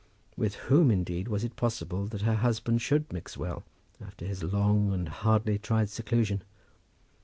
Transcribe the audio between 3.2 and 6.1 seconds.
well, after his long and hardly tried